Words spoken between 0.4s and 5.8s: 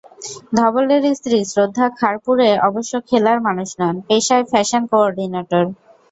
ধবলের স্ত্রী শ্রদ্ধা খারপুড়ে অবশ্য খেলার মানুষ নন, পেশায় ফ্যাশন কো-অর্ডিনেটর।